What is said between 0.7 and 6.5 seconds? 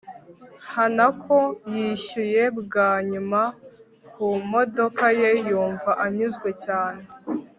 hanako yishyuye bwa nyuma ku modoka ye, yumva anyuzwe